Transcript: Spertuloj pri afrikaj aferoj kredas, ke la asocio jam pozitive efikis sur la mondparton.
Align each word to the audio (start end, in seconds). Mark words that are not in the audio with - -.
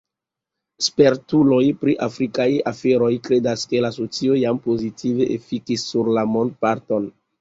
Spertuloj 0.83 1.59
pri 1.83 1.93
afrikaj 2.07 2.47
aferoj 2.73 3.11
kredas, 3.27 3.67
ke 3.75 3.83
la 3.87 3.91
asocio 3.95 4.39
jam 4.45 4.63
pozitive 4.67 5.29
efikis 5.39 5.85
sur 5.93 6.11
la 6.21 6.25
mondparton. 6.39 7.07